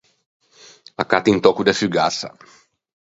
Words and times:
Accatto 1.03 1.33
un 1.33 1.41
tòcco 1.47 1.65
de 1.67 1.75
fugassa. 1.83 2.33